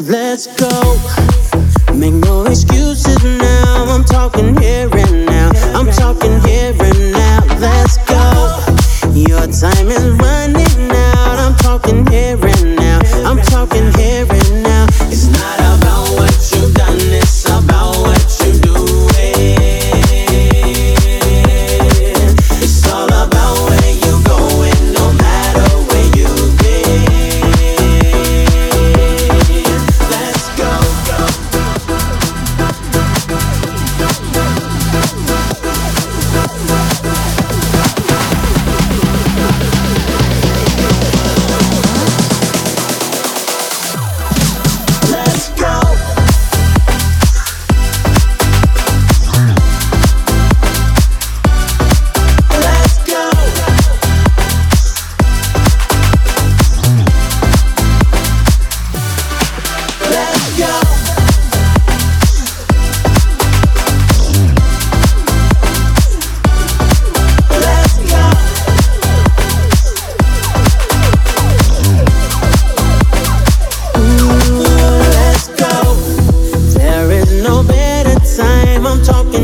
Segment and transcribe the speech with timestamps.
[0.00, 0.96] Let's go.
[1.94, 3.84] Make no excuses now.
[3.86, 5.50] I'm talking here and now.
[5.74, 6.29] I'm talking.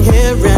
[0.00, 0.51] can.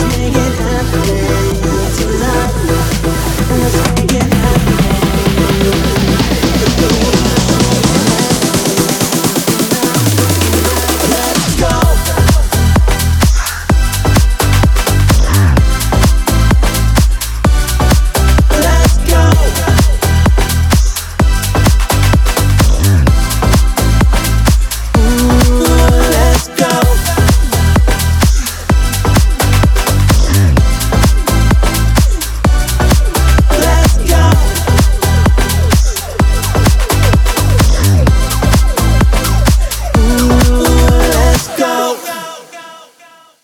[0.00, 0.49] 夜夜。